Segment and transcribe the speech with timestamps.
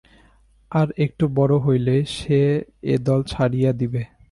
[0.71, 2.39] আর একটু বড় হইলে সে
[2.83, 4.01] এ-দল ছাড়িয়া দিবে।